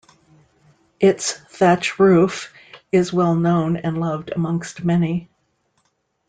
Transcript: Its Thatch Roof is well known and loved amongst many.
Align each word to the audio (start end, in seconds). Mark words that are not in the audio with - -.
Its 0.99 1.31
Thatch 1.33 1.99
Roof 1.99 2.51
is 2.91 3.13
well 3.13 3.35
known 3.35 3.77
and 3.77 3.99
loved 3.99 4.31
amongst 4.35 4.83
many. 4.83 5.29